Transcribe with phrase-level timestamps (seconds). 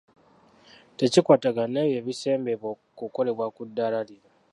[0.97, 4.29] Tekikwatagana n’ebyo ebisembebwa kukolebwa ku ddaala lino.